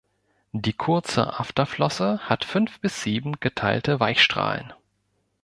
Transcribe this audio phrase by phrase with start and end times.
[0.53, 4.73] Die kurze Afterflosse hat fünf bis sieben geteilte Weichstrahlen.